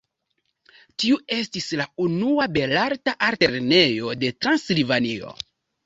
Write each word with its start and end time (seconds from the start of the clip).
Tiu 1.03 1.19
estis 1.35 1.67
la 1.83 1.87
unua 2.07 2.49
belarta 2.57 3.17
altlernejo 3.31 4.19
de 4.25 4.37
Transilvanio. 4.43 5.41